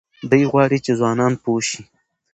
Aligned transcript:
دی 0.29 0.41
غواړي 0.51 0.77
چې 0.85 0.91
ځوانان 0.99 1.33
پوه 1.43 1.61
شي. 1.69 1.81